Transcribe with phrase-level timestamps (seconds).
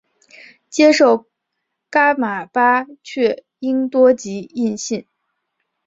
[0.67, 1.27] 接受
[1.91, 5.05] 噶玛巴却英多吉印信。